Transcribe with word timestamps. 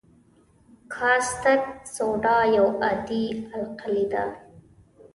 کاستک 0.93 1.63
سوډا 1.95 2.37
یو 2.57 2.67
عادي 2.83 3.23
القلي 3.57 4.05
ده. 4.13 4.25